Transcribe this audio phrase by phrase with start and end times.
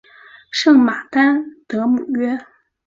[0.49, 2.35] 圣马丹德姆约。